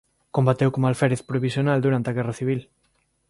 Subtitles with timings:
[0.35, 2.59] Combateu como alférez provisional durante a guerra civil.